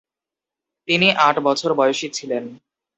তিনি 0.87 1.07
আট 1.19 1.35
বছর 1.39 1.71
বয়সী 1.73 2.07
ছিলেন। 2.09 2.43